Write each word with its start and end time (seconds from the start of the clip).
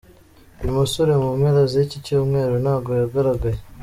Uyu 0.61 0.77
musore 0.79 1.13
mu 1.21 1.29
mpera 1.39 1.61
ziki 1.71 1.97
cyumweru 2.05 2.53
ntago 2.63 2.89
yagaragaye. 2.99 3.59